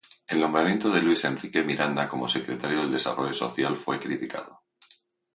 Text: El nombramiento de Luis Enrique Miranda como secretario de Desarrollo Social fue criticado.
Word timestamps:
El 0.27 0.39
nombramiento 0.39 0.89
de 0.89 0.99
Luis 1.03 1.23
Enrique 1.25 1.61
Miranda 1.61 2.07
como 2.07 2.27
secretario 2.27 2.81
de 2.85 2.89
Desarrollo 2.93 3.33
Social 3.33 3.77
fue 3.77 3.99
criticado. 3.99 4.63